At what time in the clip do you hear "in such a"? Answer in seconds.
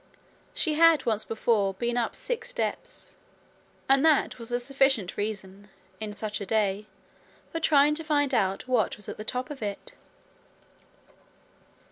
5.99-6.45